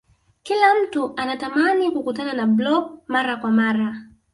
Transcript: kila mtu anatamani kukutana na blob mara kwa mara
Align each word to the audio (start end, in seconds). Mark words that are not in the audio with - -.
kila 0.43 0.67
mtu 0.75 1.13
anatamani 1.17 1.91
kukutana 1.91 2.33
na 2.33 2.47
blob 2.47 2.99
mara 3.07 3.37
kwa 3.37 3.51
mara 3.51 4.01